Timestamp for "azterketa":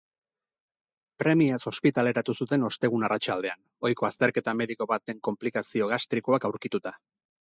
4.09-4.57